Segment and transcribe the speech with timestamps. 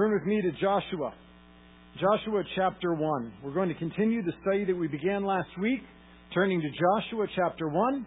[0.00, 1.12] Turn with me to Joshua.
[2.00, 3.32] Joshua chapter 1.
[3.44, 5.80] We're going to continue the study that we began last week,
[6.32, 8.06] turning to Joshua chapter 1.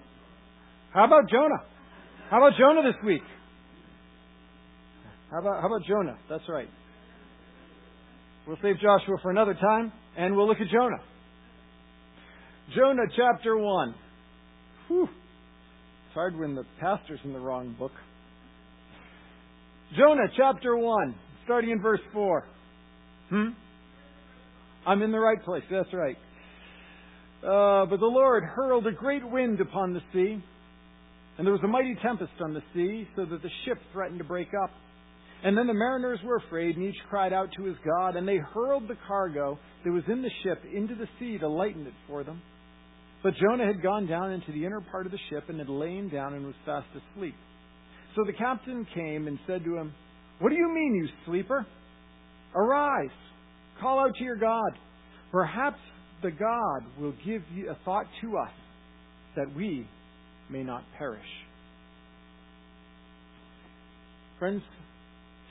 [0.91, 1.61] How about Jonah?
[2.31, 3.21] How about Jonah this week?
[5.29, 6.17] How about, how about Jonah?
[6.31, 6.67] That's right.
[8.47, 11.03] We'll save Joshua for another time, and we'll look at Jonah.
[12.75, 13.95] Jonah chapter 1.
[14.87, 15.03] Whew.
[15.03, 17.91] It's hard when the pastor's in the wrong book.
[19.95, 21.15] Jonah chapter 1,
[21.45, 22.43] starting in verse 4.
[23.29, 23.49] Hmm?
[24.85, 25.63] I'm in the right place.
[25.71, 26.17] That's right.
[27.43, 30.41] Uh, but the Lord hurled a great wind upon the sea,
[31.37, 34.25] and there was a mighty tempest on the sea, so that the ship threatened to
[34.25, 34.71] break up.
[35.43, 38.37] And then the mariners were afraid, and each cried out to his God, and they
[38.37, 42.23] hurled the cargo that was in the ship into the sea to lighten it for
[42.23, 42.41] them.
[43.23, 46.09] But Jonah had gone down into the inner part of the ship and had lain
[46.09, 47.35] down and was fast asleep.
[48.15, 49.93] So the captain came and said to him,
[50.43, 51.65] What do you mean, you sleeper?
[52.53, 53.15] Arise,
[53.79, 54.73] call out to your God.
[55.31, 55.77] Perhaps
[56.21, 58.51] the God will give you a thought to us
[59.37, 59.87] that we
[60.51, 61.21] may not perish.
[64.37, 64.61] Friends,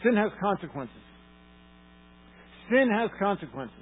[0.04, 0.94] sin has consequences.
[2.68, 3.78] Sin has consequences.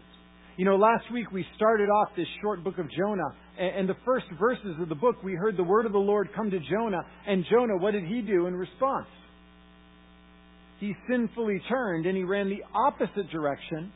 [0.59, 4.27] You know, last week we started off this short book of Jonah, and the first
[4.39, 7.45] verses of the book we heard the word of the Lord come to Jonah, and
[7.51, 9.09] Jonah, what did he do in response?
[10.81, 13.93] He sinfully turned and he ran the opposite direction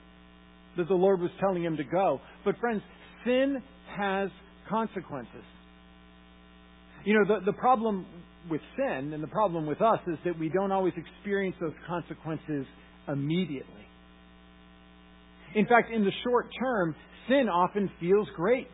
[0.76, 2.20] that the Lord was telling him to go.
[2.44, 2.82] But friends,
[3.24, 3.62] sin
[3.96, 4.28] has
[4.68, 5.44] consequences.
[7.04, 8.06] You know, the, the problem
[8.50, 12.66] with sin and the problem with us is that we don't always experience those consequences
[13.08, 13.86] immediately.
[15.54, 16.94] In fact, in the short term,
[17.28, 18.68] sin often feels great.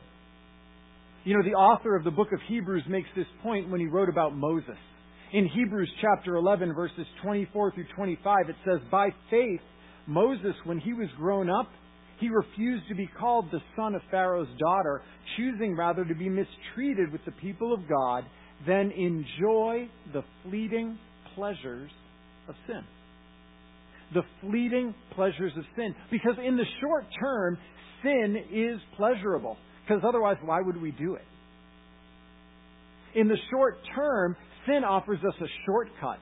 [1.24, 4.08] You know, the author of the book of Hebrews makes this point when he wrote
[4.08, 4.78] about Moses.
[5.32, 9.60] In Hebrews chapter 11, verses 24 through 25, it says, By faith,
[10.06, 11.70] Moses, when he was grown up,
[12.18, 15.02] he refused to be called the son of Pharaoh's daughter,
[15.36, 18.24] choosing rather to be mistreated with the people of God
[18.66, 20.98] than enjoy the fleeting
[21.36, 21.90] pleasures
[22.48, 22.82] of sin.
[24.12, 25.94] The fleeting pleasures of sin.
[26.10, 27.56] Because in the short term,
[28.02, 29.56] sin is pleasurable.
[29.86, 31.24] Because otherwise, why would we do it?
[33.14, 36.18] In the short term, sin offers us a shortcut.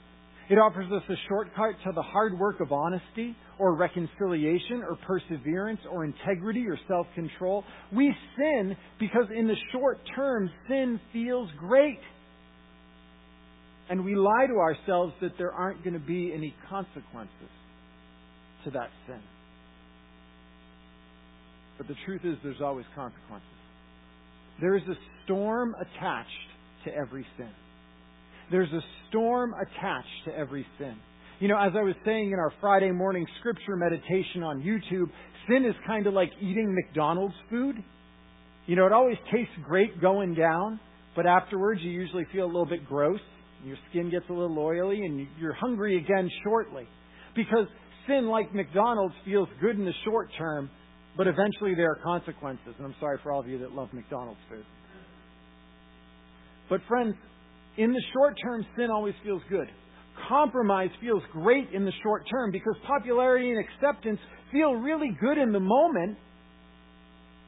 [0.51, 5.81] It offers us a shortcut to the hard work of honesty or reconciliation or perseverance
[5.91, 7.65] or integrity or self control.
[7.93, 12.01] We sin because in the short term, sin feels great.
[13.91, 17.51] And we lie to ourselves that there aren't going to be any consequences
[18.65, 19.21] to that sin.
[21.79, 23.49] But the truth is, there's always consequences.
[24.61, 26.29] There is a storm attached
[26.85, 27.51] to every sin.
[28.51, 30.97] There's a storm attached to every sin.
[31.41, 35.11] You know, as I was saying in our Friday morning scripture meditation on YouTube,
[35.49, 37.77] sin is kind of like eating McDonald's food.
[38.67, 40.81] You know, it always tastes great going down,
[41.15, 43.21] but afterwards you usually feel a little bit gross.
[43.65, 46.87] Your skin gets a little oily and you're hungry again shortly.
[47.37, 47.67] Because
[48.07, 50.71] sin, like McDonald's, feels good in the short term,
[51.17, 52.75] but eventually there are consequences.
[52.79, 54.65] And I'm sorry for all of you that love McDonald's food.
[56.69, 57.15] But friends,
[57.79, 59.69] in the short term, sin always feels good.
[60.29, 64.19] Compromise feels great in the short term because popularity and acceptance
[64.51, 66.19] feel really good in the moment,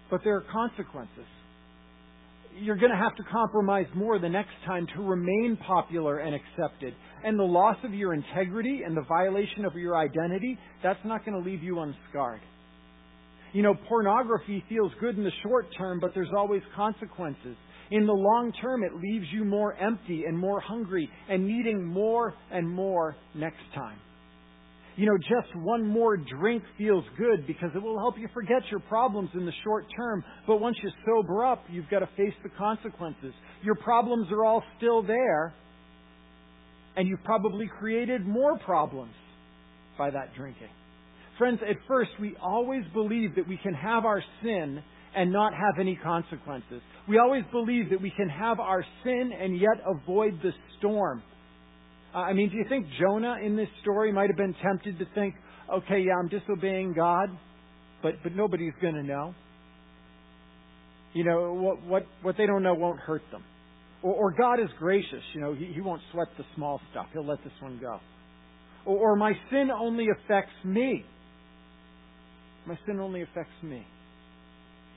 [0.08, 1.26] but there are consequences.
[2.60, 6.94] You're going to have to compromise more the next time to remain popular and accepted.
[7.24, 11.42] And the loss of your integrity and the violation of your identity, that's not going
[11.42, 12.40] to leave you unscarred.
[13.52, 17.56] You know, pornography feels good in the short term, but there's always consequences.
[17.90, 22.34] In the long term, it leaves you more empty and more hungry and needing more
[22.52, 23.98] and more next time.
[24.96, 28.80] You know, just one more drink feels good because it will help you forget your
[28.80, 30.22] problems in the short term.
[30.46, 33.32] But once you sober up, you've got to face the consequences.
[33.62, 35.54] Your problems are all still there,
[36.96, 39.14] and you've probably created more problems
[39.96, 40.68] by that drinking.
[41.38, 44.82] Friends, at first, we always believe that we can have our sin
[45.14, 46.80] and not have any consequences.
[47.08, 51.22] We always believe that we can have our sin and yet avoid the storm.
[52.14, 55.06] Uh, I mean, do you think Jonah in this story might have been tempted to
[55.14, 55.34] think,
[55.72, 57.28] okay, yeah, I'm disobeying God,
[58.02, 59.34] but, but nobody's going to know?
[61.12, 63.42] You know, what, what, what they don't know won't hurt them.
[64.02, 65.22] Or, or God is gracious.
[65.34, 67.06] You know, he, he won't sweat the small stuff.
[67.12, 67.98] He'll let this one go.
[68.86, 71.04] Or, or my sin only affects me.
[72.66, 73.84] My sin only affects me.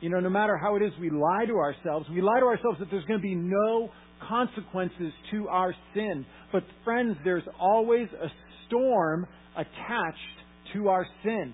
[0.04, 2.78] You know, no matter how it is we lie to ourselves, we lie to ourselves
[2.80, 3.90] that there's going to be no
[4.28, 6.26] consequences to our sin.
[6.52, 8.28] But friends, there's always a
[8.68, 11.54] storm attached to our sin.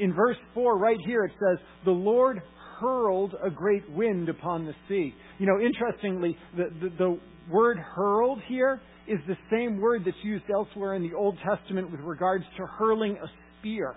[0.00, 2.42] In verse 4, right here, it says, The Lord
[2.80, 5.14] hurled a great wind upon the sea.
[5.38, 10.46] You know, interestingly, the, the, the word hurled here is the same word that's used
[10.52, 13.26] elsewhere in the Old Testament with regards to hurling a
[13.60, 13.94] spear.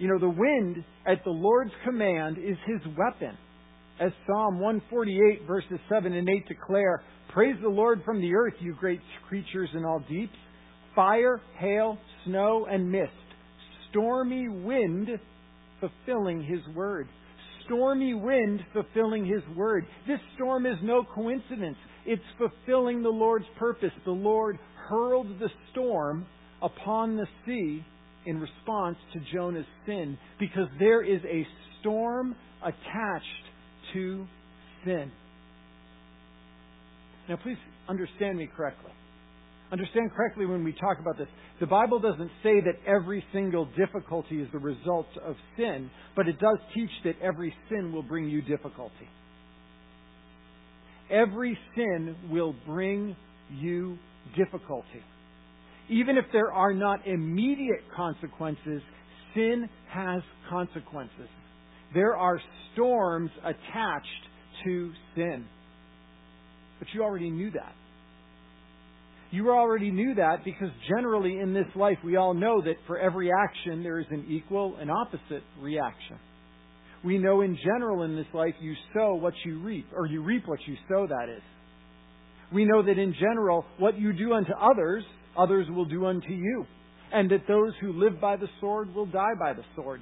[0.00, 3.36] You know, the wind at the Lord's command is his weapon.
[4.00, 7.02] As Psalm 148, verses 7 and 8 declare,
[7.34, 10.32] Praise the Lord from the earth, you great creatures in all deeps.
[10.96, 13.12] Fire, hail, snow, and mist.
[13.90, 15.10] Stormy wind
[15.80, 17.06] fulfilling his word.
[17.66, 19.84] Stormy wind fulfilling his word.
[20.08, 21.76] This storm is no coincidence.
[22.06, 23.92] It's fulfilling the Lord's purpose.
[24.06, 24.58] The Lord
[24.88, 26.24] hurled the storm
[26.62, 27.84] upon the sea
[28.30, 31.46] in response to Jonah's sin because there is a
[31.80, 33.26] storm attached
[33.92, 34.26] to
[34.84, 35.10] sin.
[37.28, 37.56] Now, please
[37.88, 38.92] understand me correctly.
[39.72, 41.28] Understand correctly when we talk about this.
[41.60, 46.38] The Bible doesn't say that every single difficulty is the result of sin, but it
[46.40, 49.08] does teach that every sin will bring you difficulty.
[51.10, 53.16] Every sin will bring
[53.52, 53.98] you
[54.36, 55.02] difficulty.
[55.90, 58.80] Even if there are not immediate consequences,
[59.34, 61.28] sin has consequences.
[61.92, 62.40] There are
[62.72, 64.06] storms attached
[64.64, 65.44] to sin.
[66.78, 67.74] But you already knew that.
[69.32, 73.30] You already knew that because generally in this life we all know that for every
[73.30, 76.18] action there is an equal and opposite reaction.
[77.04, 80.46] We know in general in this life you sow what you reap, or you reap
[80.46, 81.42] what you sow, that is.
[82.52, 85.04] We know that in general what you do unto others,
[85.38, 86.66] others will do unto you.
[87.12, 90.00] And that those who live by the sword will die by the sword.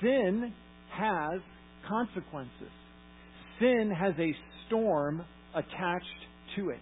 [0.00, 0.52] Sin
[0.92, 1.40] has
[1.88, 2.72] consequences.
[3.60, 4.34] Sin has a
[4.66, 5.24] storm
[5.54, 6.06] attached
[6.56, 6.80] to it.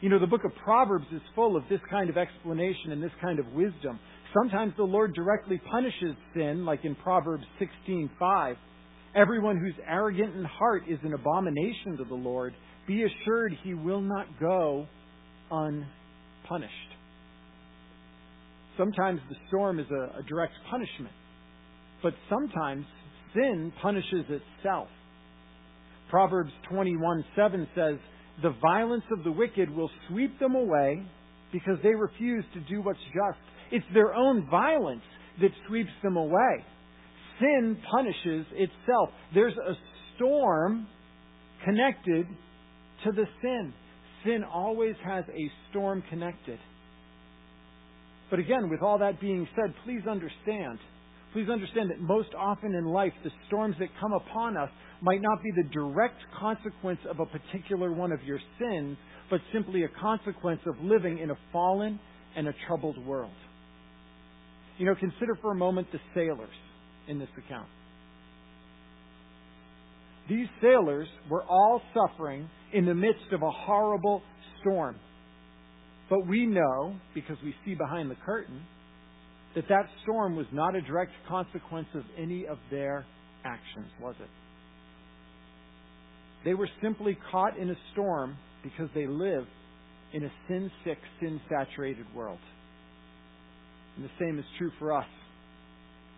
[0.00, 3.12] You know, the book of Proverbs is full of this kind of explanation and this
[3.20, 3.98] kind of wisdom.
[4.32, 8.56] Sometimes the Lord directly punishes sin, like in Proverbs 16:5.
[9.14, 12.54] Everyone who's arrogant in heart is an abomination to the Lord.
[12.86, 14.86] Be assured he will not go
[15.50, 15.97] unpunished.
[18.76, 21.14] Sometimes the storm is a, a direct punishment,
[22.02, 22.86] but sometimes
[23.34, 24.88] sin punishes itself.
[26.10, 27.98] Proverbs 21:7 says,
[28.42, 31.02] the violence of the wicked will sweep them away
[31.52, 33.38] because they refuse to do what's just.
[33.72, 35.02] It's their own violence
[35.40, 36.64] that sweeps them away.
[37.40, 39.10] Sin punishes itself.
[39.34, 39.74] There's a
[40.14, 40.86] storm
[41.64, 42.26] connected
[43.04, 43.72] to the sin.
[44.24, 46.58] Sin always has a storm connected.
[48.30, 50.78] But again, with all that being said, please understand
[51.32, 54.70] Please understand that most often in life, the storms that come upon us
[55.02, 58.96] might not be the direct consequence of a particular one of your sins,
[59.30, 62.00] but simply a consequence of living in a fallen
[62.36, 63.30] and a troubled world.
[64.78, 66.48] You know, consider for a moment the sailors
[67.08, 67.68] in this account.
[70.28, 74.22] These sailors were all suffering in the midst of a horrible
[74.60, 74.96] storm.
[76.10, 78.62] But we know, because we see behind the curtain,
[79.54, 83.04] that that storm was not a direct consequence of any of their
[83.44, 84.28] actions, was it?
[86.44, 89.46] They were simply caught in a storm because they live
[90.12, 92.38] in a sin sick, sin saturated world.
[93.96, 95.06] And the same is true for us.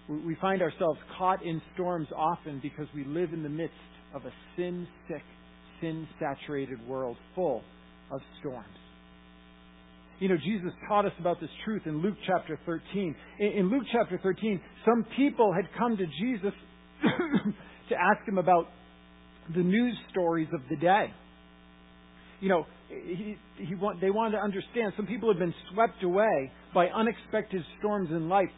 [0.08, 3.74] We find ourselves caught in storms often because we live in the midst
[4.14, 5.22] of a sin sick,
[5.80, 7.62] sin saturated world full
[8.10, 8.66] of storms.
[10.18, 13.14] You know, Jesus taught us about this truth in Luke chapter 13.
[13.38, 16.52] In, Luke chapter 13, some people had come to Jesus
[17.88, 18.66] to ask him about
[19.54, 21.06] the news stories of the day.
[22.40, 24.92] You know, he, he want, they wanted to understand.
[24.96, 28.50] Some people had been swept away by unexpected storms in life.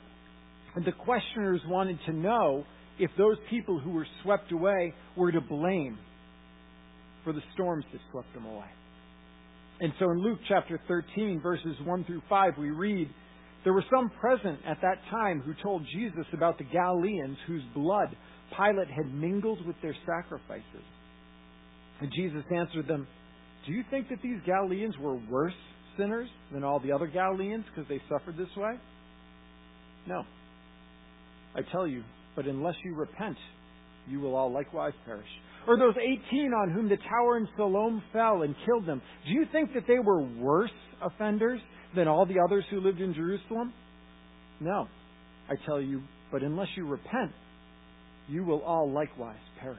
[0.75, 2.65] And the questioners wanted to know
[2.99, 5.97] if those people who were swept away were to blame
[7.25, 8.67] for the storms that swept them away.
[9.81, 13.09] And so in Luke chapter 13, verses 1 through 5, we read,
[13.65, 18.15] There were some present at that time who told Jesus about the Galileans whose blood
[18.57, 20.85] Pilate had mingled with their sacrifices.
[22.01, 23.07] And Jesus answered them,
[23.67, 25.55] Do you think that these Galileans were worse
[25.97, 28.75] sinners than all the other Galileans because they suffered this way?
[30.07, 30.23] No.
[31.55, 32.03] I tell you,
[32.35, 33.37] but unless you repent,
[34.09, 35.29] you will all likewise perish.
[35.67, 39.01] Or those 18 on whom the tower in Siloam fell and killed them.
[39.27, 41.61] Do you think that they were worse offenders
[41.95, 43.73] than all the others who lived in Jerusalem?
[44.61, 44.89] No.
[45.49, 47.33] I tell you, but unless you repent,
[48.29, 49.79] you will all likewise perish.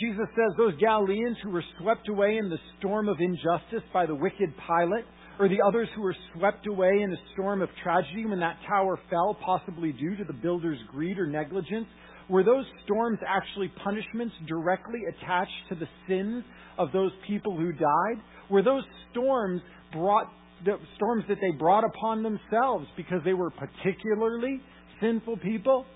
[0.00, 4.14] Jesus says those Galileans who were swept away in the storm of injustice by the
[4.14, 5.04] wicked Pilate
[5.40, 8.98] Or the others who were swept away in a storm of tragedy when that tower
[9.10, 11.86] fell, possibly due to the builder's greed or negligence?
[12.28, 16.44] Were those storms actually punishments directly attached to the sins
[16.76, 18.22] of those people who died?
[18.50, 20.26] Were those storms brought
[20.64, 24.60] the storms that they brought upon themselves because they were particularly
[25.00, 25.86] sinful people?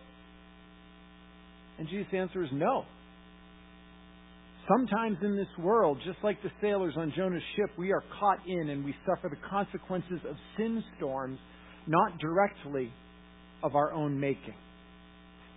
[1.79, 2.85] And Jesus' answer is no.
[4.69, 8.69] Sometimes in this world, just like the sailors on Jonah's ship, we are caught in
[8.71, 11.39] and we suffer the consequences of sin storms,
[11.89, 12.93] not directly
[13.63, 14.55] of our own making.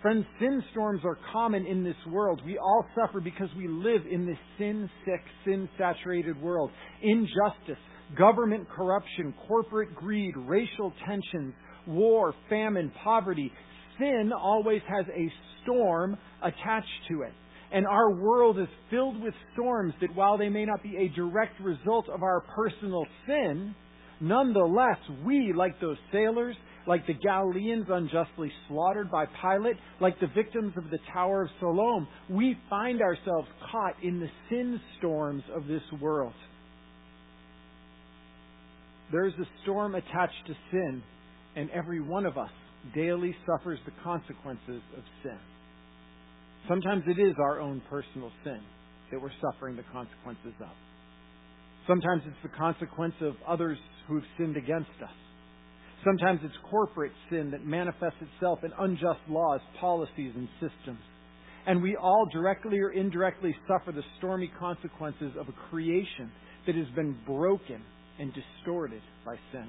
[0.02, 2.42] Friends, sin storms are common in this world.
[2.44, 6.70] We all suffer because we live in this sin sick, sin saturated world.
[7.02, 7.82] Injustice,
[8.16, 11.54] government corruption, corporate greed, racial tensions,
[11.86, 13.50] war, famine, poverty.
[13.98, 17.32] Sin always has a storm attached to it.
[17.72, 21.58] And our world is filled with storms that, while they may not be a direct
[21.60, 23.74] result of our personal sin,
[24.20, 26.54] nonetheless, we, like those sailors,
[26.86, 32.06] like the Galileans unjustly slaughtered by Pilate, like the victims of the Tower of Siloam,
[32.30, 36.34] we find ourselves caught in the sin storms of this world.
[39.12, 41.02] There is a storm attached to sin,
[41.54, 42.50] and every one of us
[42.94, 45.38] daily suffers the consequences of sin.
[46.68, 48.60] Sometimes it is our own personal sin
[49.10, 50.70] that we're suffering the consequences of.
[51.86, 53.78] Sometimes it's the consequence of others
[54.08, 55.25] who've sinned against us.
[56.04, 61.00] Sometimes it's corporate sin that manifests itself in unjust laws, policies, and systems.
[61.66, 66.30] And we all directly or indirectly suffer the stormy consequences of a creation
[66.66, 67.82] that has been broken
[68.18, 69.66] and distorted by sin.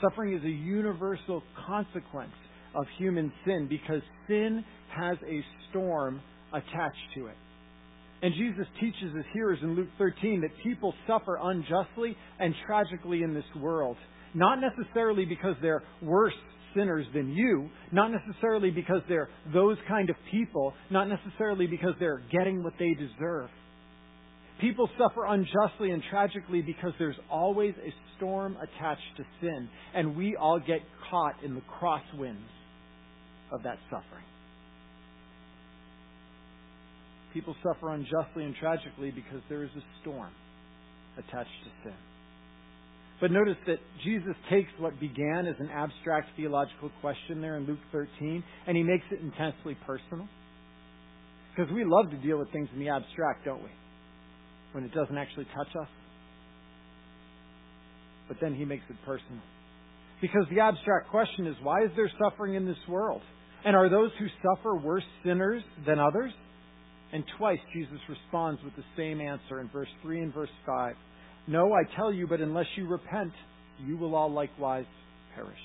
[0.00, 2.34] Suffering is a universal consequence
[2.74, 6.20] of human sin because sin has a storm
[6.52, 7.36] attached to it.
[8.22, 13.34] And Jesus teaches his hearers in Luke 13 that people suffer unjustly and tragically in
[13.34, 13.96] this world.
[14.36, 16.34] Not necessarily because they're worse
[16.74, 22.22] sinners than you, not necessarily because they're those kind of people, not necessarily because they're
[22.30, 23.48] getting what they deserve.
[24.60, 30.36] People suffer unjustly and tragically because there's always a storm attached to sin, and we
[30.36, 32.36] all get caught in the crosswinds
[33.50, 34.24] of that suffering.
[37.32, 40.32] People suffer unjustly and tragically because there is a storm
[41.16, 41.96] attached to sin.
[43.20, 47.78] But notice that Jesus takes what began as an abstract theological question there in Luke
[47.92, 50.28] 13 and he makes it intensely personal.
[51.54, 53.70] Because we love to deal with things in the abstract, don't we?
[54.72, 55.88] When it doesn't actually touch us.
[58.28, 59.40] But then he makes it personal.
[60.20, 63.22] Because the abstract question is why is there suffering in this world?
[63.64, 66.32] And are those who suffer worse sinners than others?
[67.12, 70.94] And twice Jesus responds with the same answer in verse 3 and verse 5.
[71.46, 73.32] No, I tell you, but unless you repent,
[73.86, 74.86] you will all likewise
[75.34, 75.58] perish.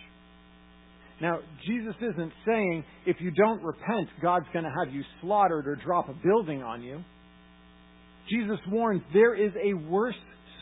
[1.22, 5.76] Now, Jesus isn't saying if you don't repent, God's going to have you slaughtered or
[5.76, 7.04] drop a building on you.
[8.30, 10.16] Jesus warns there is a worse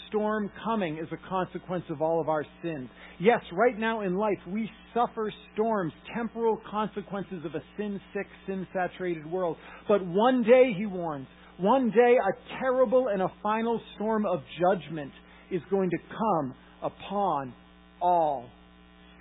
[0.10, 2.90] storm coming as a consequence of all of our sins.
[3.20, 8.68] Yes, right now in life we suffer storms, temporal consequences of a sin sick, sin
[8.74, 9.58] saturated world.
[9.88, 11.28] But one day, he warns,
[11.60, 15.12] one day a terrible and a final storm of judgment
[15.52, 17.54] is going to come upon
[18.02, 18.46] all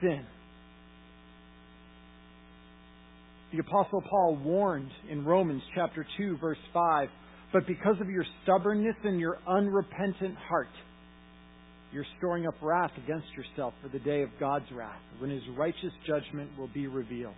[0.01, 0.25] sin.
[3.53, 7.09] The Apostle Paul warned in Romans chapter 2, verse 5
[7.53, 10.69] but because of your stubbornness and your unrepentant heart,
[11.93, 15.93] you're storing up wrath against yourself for the day of God's wrath, when his righteous
[16.07, 17.35] judgment will be revealed.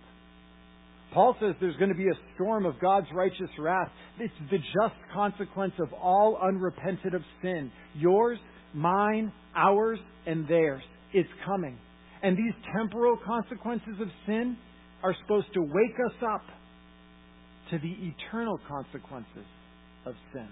[1.13, 3.89] Paul says there's going to be a storm of God's righteous wrath.
[4.19, 7.71] It's the just consequence of all unrepented of sin.
[7.95, 8.37] Yours,
[8.73, 10.81] mine, ours, and theirs.
[11.13, 11.77] It's coming.
[12.23, 14.57] And these temporal consequences of sin
[15.03, 16.43] are supposed to wake us up
[17.71, 19.45] to the eternal consequences
[20.05, 20.47] of sin.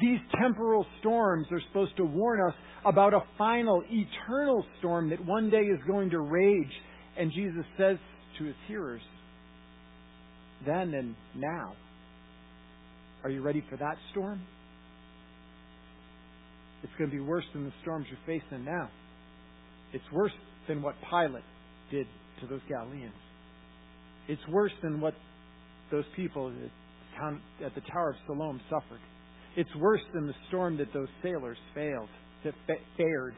[0.00, 2.54] These temporal storms are supposed to warn us
[2.86, 6.72] about a final, eternal storm that one day is going to rage.
[7.18, 7.96] And Jesus says
[8.38, 9.02] to his hearers,
[10.66, 11.74] then and now,
[13.24, 14.40] are you ready for that storm?
[16.82, 18.88] It's going to be worse than the storms you're facing now.
[19.92, 20.32] It's worse
[20.68, 21.42] than what Pilate
[21.90, 22.06] did
[22.40, 23.12] to those Galileans.
[24.28, 25.14] It's worse than what
[25.90, 26.52] those people
[27.64, 29.00] at the Tower of Siloam suffered.
[29.56, 32.08] It's worse than the storm that those sailors failed,
[32.44, 32.54] that
[32.96, 33.34] fared.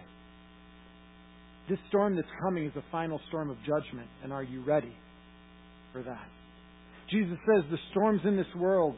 [1.69, 4.95] This storm that's coming is a final storm of judgment, and are you ready
[5.93, 6.29] for that?
[7.11, 8.97] Jesus says the storms in this world,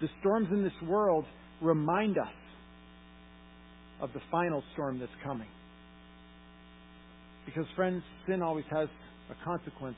[0.00, 1.24] the storms in this world
[1.60, 2.28] remind us
[4.00, 5.48] of the final storm that's coming.
[7.46, 8.88] Because, friends, sin always has
[9.30, 9.96] a consequence.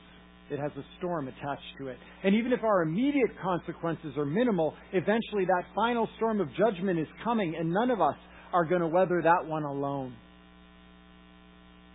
[0.49, 1.97] It has a storm attached to it.
[2.23, 7.07] And even if our immediate consequences are minimal, eventually that final storm of judgment is
[7.23, 8.15] coming, and none of us
[8.53, 10.15] are going to weather that one alone.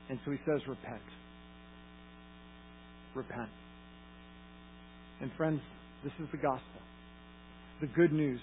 [0.08, 1.02] And so he says, repent.
[3.14, 3.48] Repent.
[5.20, 5.60] And friends,
[6.02, 6.80] this is the gospel.
[7.80, 8.40] The good news.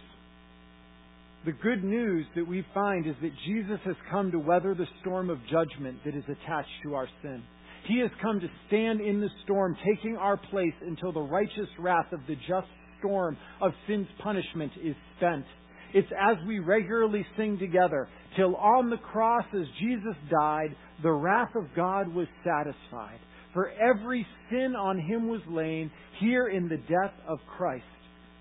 [1.45, 5.29] The good news that we find is that Jesus has come to weather the storm
[5.29, 7.41] of judgment that is attached to our sin.
[7.87, 12.11] He has come to stand in the storm, taking our place until the righteous wrath
[12.11, 12.67] of the just
[12.99, 15.45] storm of sin's punishment is spent.
[15.93, 21.55] It's as we regularly sing together, till on the cross as Jesus died, the wrath
[21.55, 23.19] of God was satisfied.
[23.53, 25.91] For every sin on him was laid.
[26.19, 27.83] here in the death of Christ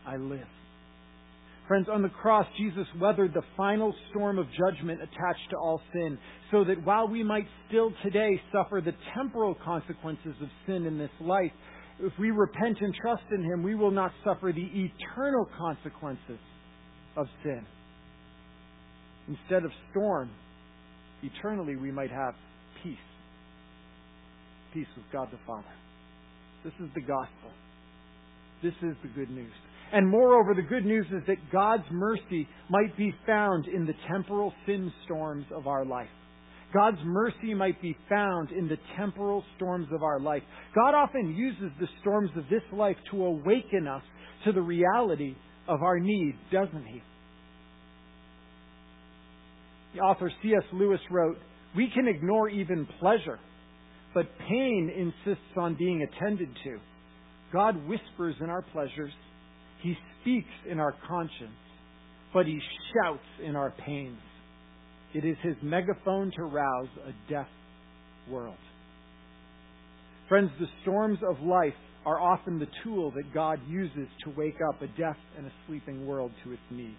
[0.07, 0.47] I live.
[1.67, 6.19] Friends, on the cross, Jesus weathered the final storm of judgment attached to all sin,
[6.51, 11.11] so that while we might still today suffer the temporal consequences of sin in this
[11.21, 11.53] life,
[12.01, 16.41] if we repent and trust in Him, we will not suffer the eternal consequences
[17.17, 17.65] of sin.
[19.29, 20.29] Instead of storm,
[21.23, 22.35] eternally we might have
[22.83, 22.97] peace.
[24.73, 25.65] Peace with God the Father.
[26.65, 27.51] This is the gospel.
[28.63, 29.53] This is the good news.
[29.93, 34.53] And moreover, the good news is that God's mercy might be found in the temporal
[34.67, 36.09] sin storms of our life.
[36.73, 40.43] God's mercy might be found in the temporal storms of our life.
[40.75, 44.03] God often uses the storms of this life to awaken us
[44.45, 45.35] to the reality
[45.67, 47.03] of our need, doesn't He?
[49.95, 50.63] The author C.S.
[50.73, 51.39] Lewis wrote,
[51.75, 53.41] We can ignore even pleasure,
[54.15, 56.79] but pain insists on being attended to.
[57.53, 59.13] God whispers in our pleasures,
[59.83, 61.51] He speaks in our conscience,
[62.33, 62.61] but He
[62.93, 64.19] shouts in our pains.
[65.15, 67.49] It is His megaphone to rouse a deaf
[68.29, 68.57] world.
[70.29, 71.75] Friends, the storms of life
[72.07, 76.07] are often the tool that God uses to wake up a deaf and a sleeping
[76.07, 76.97] world to its need.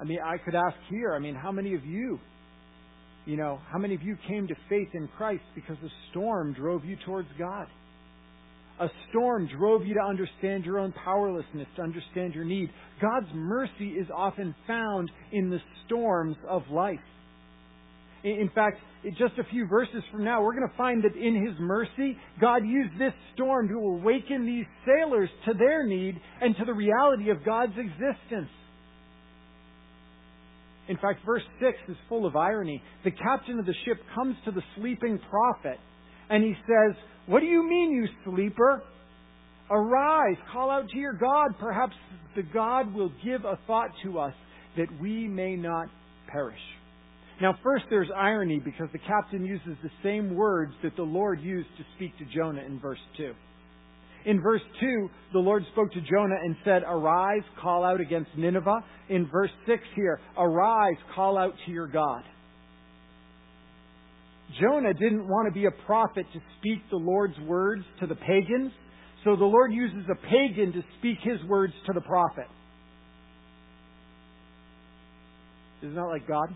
[0.00, 2.18] I mean, I could ask here, I mean, how many of you,
[3.24, 6.84] you know, how many of you came to faith in Christ because a storm drove
[6.84, 7.66] you towards God?
[8.80, 12.70] A storm drove you to understand your own powerlessness, to understand your need.
[13.00, 16.98] God's mercy is often found in the storms of life.
[18.24, 18.78] In fact,
[19.18, 22.64] just a few verses from now, we're going to find that in His mercy, God
[22.64, 27.44] used this storm to awaken these sailors to their need and to the reality of
[27.44, 28.48] God's existence.
[30.88, 32.82] In fact, verse 6 is full of irony.
[33.04, 35.78] The captain of the ship comes to the sleeping prophet
[36.28, 38.82] and he says, What do you mean, you sleeper?
[39.70, 41.52] Arise, call out to your God.
[41.58, 41.94] Perhaps
[42.34, 44.34] the God will give a thought to us
[44.76, 45.88] that we may not
[46.30, 46.58] perish.
[47.40, 51.68] Now, first there's irony because the captain uses the same words that the Lord used
[51.78, 53.32] to speak to Jonah in verse 2.
[54.24, 58.84] In verse 2, the Lord spoke to Jonah and said, Arise, call out against Nineveh.
[59.08, 62.22] In verse 6 here, Arise, call out to your God.
[64.60, 68.70] Jonah didn't want to be a prophet to speak the Lord's words to the pagans,
[69.24, 72.46] so the Lord uses a pagan to speak his words to the prophet.
[75.82, 76.54] Isn't that like God?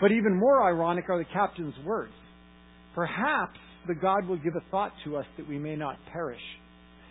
[0.00, 2.14] But even more ironic are the captain's words.
[2.94, 6.40] Perhaps the God will give a thought to us that we may not perish.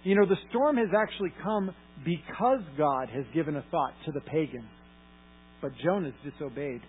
[0.04, 1.72] You know, the storm has actually come
[2.06, 4.70] because God has given a thought to the pagans.
[5.62, 6.82] But Jonah's disobeyed.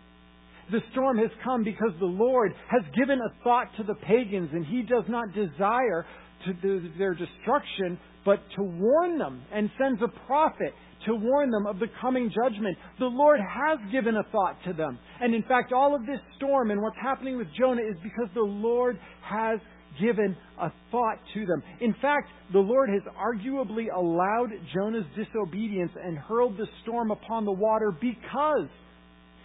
[0.71, 4.65] The storm has come because the Lord has given a thought to the pagans, and
[4.65, 6.07] He does not desire
[6.47, 10.73] to their destruction, but to warn them and sends a prophet
[11.07, 12.77] to warn them of the coming judgment.
[12.99, 14.99] The Lord has given a thought to them.
[15.21, 18.41] And in fact, all of this storm and what's happening with Jonah is because the
[18.41, 19.61] Lord has
[20.01, 21.63] given a thought to them.
[21.81, 27.53] In fact, the Lord has arguably allowed Jonah's disobedience and hurled the storm upon the
[27.53, 28.69] water because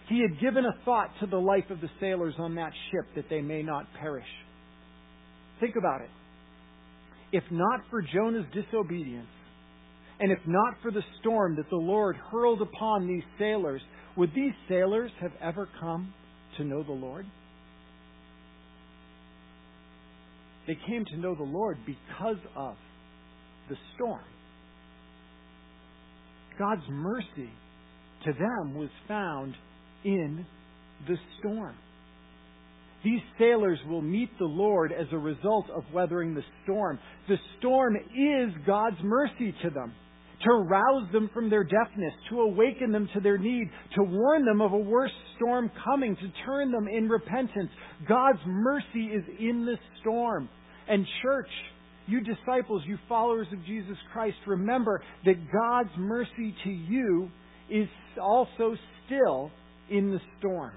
[0.08, 3.28] he had given a thought to the life of the sailors on that ship that
[3.28, 4.26] they may not perish.
[5.58, 6.10] Think about it.
[7.32, 9.28] If not for Jonah's disobedience,
[10.20, 13.82] and if not for the storm that the Lord hurled upon these sailors,
[14.16, 16.12] would these sailors have ever come
[16.56, 17.26] to know the Lord?
[20.66, 22.76] They came to know the Lord because of
[23.68, 24.24] the storm.
[26.58, 27.50] God's mercy
[28.24, 29.54] to them was found
[30.04, 30.46] in
[31.06, 31.74] the storm.
[33.06, 36.98] These sailors will meet the Lord as a result of weathering the storm.
[37.28, 39.92] The storm is God's mercy to them.
[40.44, 44.60] to rouse them from their deafness, to awaken them to their need, to warn them
[44.60, 47.70] of a worse storm coming, to turn them in repentance.
[48.06, 50.48] God's mercy is in the storm.
[50.88, 51.48] And church,
[52.06, 57.30] you disciples, you followers of Jesus Christ, remember that God's mercy to you
[57.70, 57.88] is
[58.20, 59.50] also still
[59.90, 60.72] in the storm.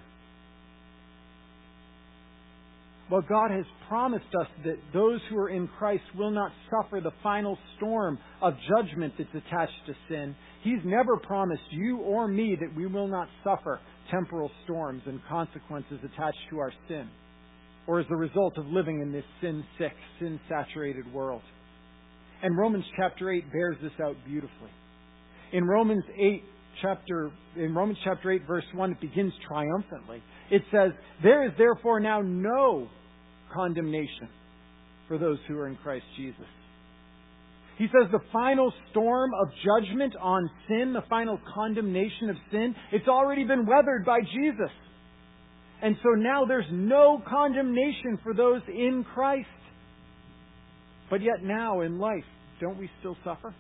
[3.12, 7.12] Well, God has promised us that those who are in Christ will not suffer the
[7.24, 10.36] final storm of judgment that's attached to sin.
[10.64, 13.80] He's never promised you or me that we will not suffer
[14.12, 17.10] temporal storms and consequences attached to our sin
[17.88, 21.42] or as a result of living in this sin sick, sin saturated world.
[22.44, 24.70] And Romans chapter 8 bears this out beautifully.
[25.52, 26.44] In Romans 8,
[26.84, 30.22] chapter in Romans chapter 8 verse 1 it begins triumphantly.
[30.52, 30.92] It says,
[31.24, 32.88] "There is therefore now no
[33.54, 34.30] condemnation
[35.08, 36.48] for those who are in Christ Jesus."
[37.78, 43.08] He says the final storm of judgment on sin, the final condemnation of sin, it's
[43.08, 44.72] already been weathered by Jesus.
[45.82, 49.48] And so now there's no condemnation for those in Christ.
[51.10, 52.26] But yet now in life,
[52.60, 53.54] don't we still suffer?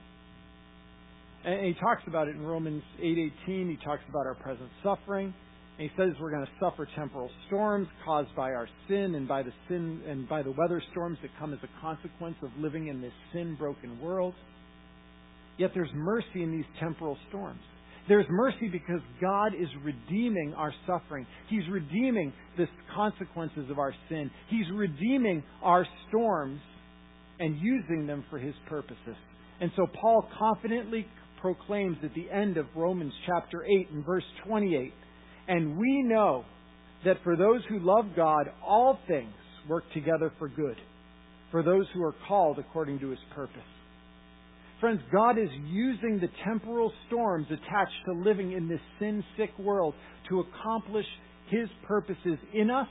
[1.45, 3.69] And he talks about it in Romans 8:18.
[3.69, 5.34] he talks about our present suffering.
[5.79, 9.43] And he says we're going to suffer temporal storms caused by our sin and by
[9.43, 13.01] the sin and by the weather storms that come as a consequence of living in
[13.01, 14.33] this sin broken world.
[15.57, 17.61] Yet there's mercy in these temporal storms.
[18.09, 21.25] There's mercy because God is redeeming our suffering.
[21.47, 24.29] He's redeeming the consequences of our sin.
[24.49, 26.59] He's redeeming our storms
[27.39, 29.15] and using them for His purposes.
[29.61, 31.05] And so Paul confidently
[31.39, 34.91] proclaims at the end of Romans chapter 8 and verse 28,
[35.49, 36.45] and we know
[37.03, 39.33] that for those who love God, all things
[39.67, 40.77] work together for good,
[41.51, 43.57] for those who are called according to His purpose.
[44.79, 49.95] Friends, God is using the temporal storms attached to living in this sin sick world
[50.29, 51.05] to accomplish
[51.49, 52.88] His purposes in us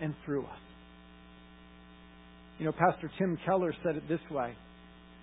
[0.00, 0.58] and through us.
[2.58, 4.52] You know, Pastor Tim Keller said it this way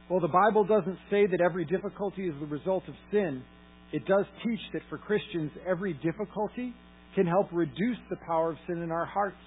[0.09, 3.43] Well, the Bible doesn't say that every difficulty is the result of sin.
[3.91, 6.73] It does teach that for Christians, every difficulty
[7.15, 9.37] can help reduce the power of sin in our hearts.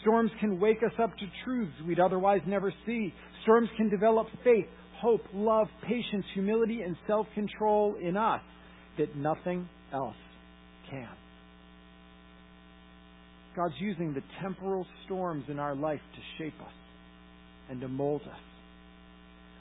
[0.00, 3.12] Storms can wake us up to truths we'd otherwise never see.
[3.42, 4.66] Storms can develop faith,
[5.00, 8.40] hope, love, patience, humility, and self control in us
[8.98, 10.16] that nothing else
[10.90, 11.08] can.
[13.56, 16.74] God's using the temporal storms in our life to shape us
[17.70, 18.55] and to mold us.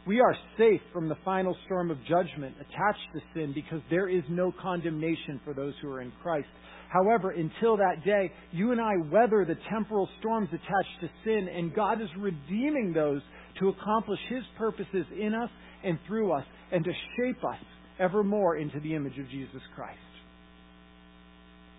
[0.08, 4.24] We are safe from the final storm of judgment attached to sin because there is
[4.30, 6.48] no condemnation for those who are in Christ.
[6.89, 11.74] However, until that day, you and I weather the temporal storms attached to sin, and
[11.74, 13.22] God is redeeming those
[13.60, 15.50] to accomplish His purposes in us
[15.84, 17.60] and through us, and to shape us
[18.00, 19.98] ever more into the image of Jesus Christ.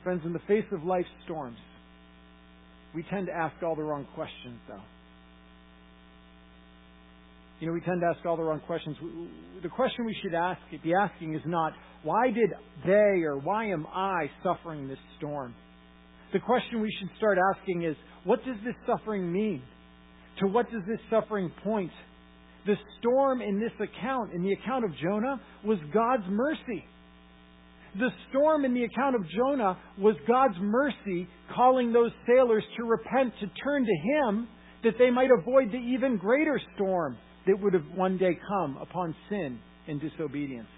[0.02, 1.58] Friends, in the face of life's storms,
[2.94, 4.82] we tend to ask all the wrong questions, though.
[7.58, 8.96] You know, we tend to ask all the wrong questions.
[9.62, 12.50] The question we should ask, be asking is not, why did
[12.84, 15.54] they or why am I suffering this storm?
[16.34, 19.62] The question we should start asking is, what does this suffering mean?
[20.40, 21.92] To what does this suffering point?
[22.66, 26.84] The storm in this account, in the account of Jonah, was God's mercy.
[27.98, 33.32] The storm in the account of Jonah was God's mercy calling those sailors to repent,
[33.40, 34.48] to turn to Him,
[34.84, 39.14] that they might avoid the even greater storm that would have one day come upon
[39.28, 40.68] sin and disobedience.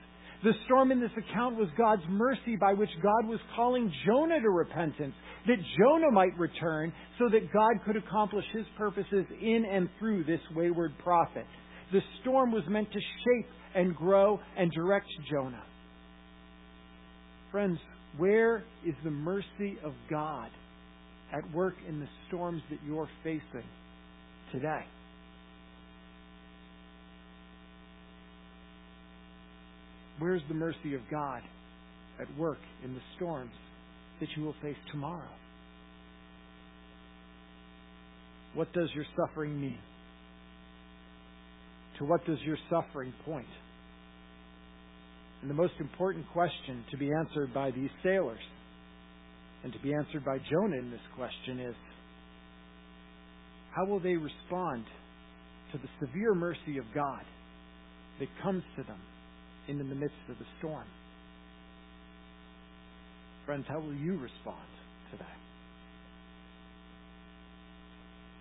[0.45, 4.51] The storm in this account was God's mercy by which God was calling Jonah to
[4.51, 5.15] repentance,
[5.47, 10.41] that Jonah might return so that God could accomplish his purposes in and through this
[10.55, 11.45] wayward prophet.
[11.93, 15.63] The storm was meant to shape and grow and direct Jonah.
[17.51, 17.79] Friends,
[18.17, 20.51] where is the mercy of God
[21.33, 23.69] at work in the storms that you're facing
[24.53, 24.85] today?
[30.19, 31.43] Where's the mercy of God
[32.21, 33.53] at work in the storms
[34.21, 35.31] that you will face tomorrow?
[38.55, 39.79] What does your suffering mean?
[41.99, 43.47] To what does your suffering point?
[45.43, 48.41] And the most important question to be answered by these sailors
[49.63, 51.75] and to be answered by Jonah in this question is
[53.75, 54.85] how will they respond
[55.73, 57.23] to the severe mercy of God
[58.19, 58.99] that comes to them
[59.69, 60.87] in the midst of the storm.
[63.47, 64.69] Friends, how will you respond
[65.13, 65.37] to that?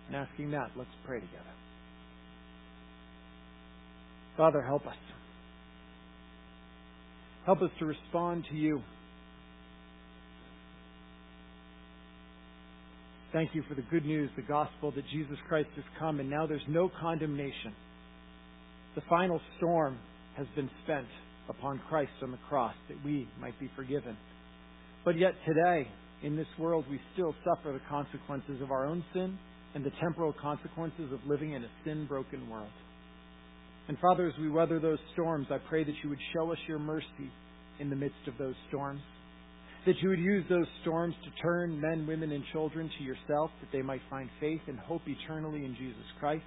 [0.08, 1.44] And asking that, let's pray together.
[4.36, 4.96] Father, help us.
[7.44, 8.82] Help us to respond to you.
[13.32, 16.46] Thank you for the good news, the gospel that Jesus Christ has come, and now
[16.46, 17.74] there's no condemnation.
[18.94, 19.98] The final storm
[20.38, 21.06] has been spent
[21.48, 24.16] upon Christ on the cross that we might be forgiven.
[25.04, 25.88] But yet today,
[26.22, 29.38] in this world, we still suffer the consequences of our own sin
[29.74, 32.70] and the temporal consequences of living in a sin broken world.
[33.88, 36.78] And Father, as we weather those storms, I pray that you would show us your
[36.78, 37.30] mercy
[37.80, 39.02] in the midst of those storms
[39.86, 43.72] that you would use those storms to turn men, women, and children to yourself, that
[43.72, 46.44] they might find faith and hope eternally in Jesus Christ,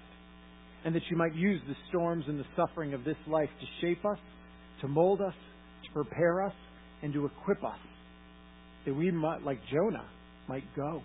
[0.84, 4.04] and that you might use the storms and the suffering of this life to shape
[4.06, 4.18] us,
[4.82, 5.34] to mold us,
[5.86, 6.54] to prepare us,
[7.04, 7.80] and to equip us,
[8.86, 10.06] that we might, like Jonah,
[10.48, 11.02] might go.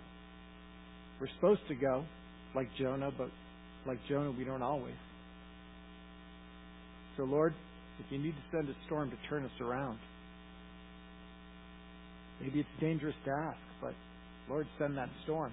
[1.19, 2.05] We're supposed to go
[2.55, 3.29] like Jonah, but
[3.85, 4.95] like Jonah, we don't always.
[7.17, 7.53] So, Lord,
[7.99, 9.97] if you need to send a storm to turn us around,
[12.41, 13.93] Maybe it's dangerous to ask, but
[14.49, 15.51] Lord, send that storm.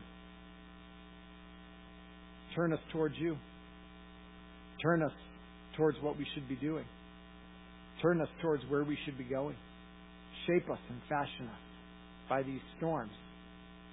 [2.55, 3.37] Turn us towards you.
[4.85, 5.13] Turn us
[5.79, 6.85] towards what we should be doing.
[8.03, 9.57] Turn us towards where we should be going.
[10.47, 11.61] Shape us and fashion us
[12.29, 13.13] by these storms.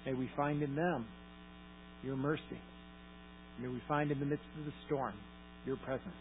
[0.04, 1.06] May we find in them
[2.04, 2.60] your mercy.
[3.58, 5.14] May we find in the midst of the storm
[5.64, 6.14] your presence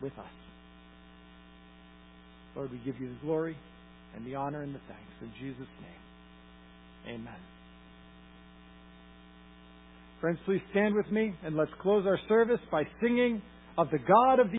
[0.00, 0.26] with us.
[2.54, 3.56] Lord, we give you the glory
[4.14, 5.12] and the honor and the thanks.
[5.20, 7.57] In Jesus' name, amen.
[10.20, 13.40] Friends, please stand with me and let's close our service by singing
[13.76, 14.56] of the God of the